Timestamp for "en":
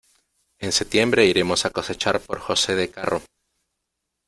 0.57-0.71